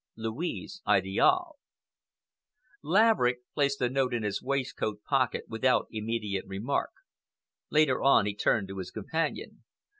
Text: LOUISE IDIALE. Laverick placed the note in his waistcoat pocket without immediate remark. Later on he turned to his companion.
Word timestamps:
LOUISE 0.15 0.81
IDIALE. 0.87 1.57
Laverick 2.81 3.41
placed 3.53 3.77
the 3.77 3.87
note 3.87 4.15
in 4.15 4.23
his 4.23 4.41
waistcoat 4.41 5.03
pocket 5.03 5.45
without 5.47 5.85
immediate 5.91 6.45
remark. 6.47 6.89
Later 7.69 8.01
on 8.01 8.25
he 8.25 8.33
turned 8.33 8.67
to 8.69 8.79
his 8.79 8.89
companion. 8.89 9.63